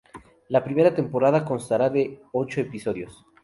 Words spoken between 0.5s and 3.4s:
primera temporada constará de ocho episodios.